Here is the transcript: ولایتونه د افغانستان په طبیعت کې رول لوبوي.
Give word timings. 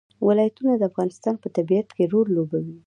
ولایتونه 0.27 0.73
د 0.77 0.83
افغانستان 0.91 1.35
په 1.39 1.47
طبیعت 1.57 1.87
کې 1.95 2.03
رول 2.13 2.27
لوبوي. 2.35 2.77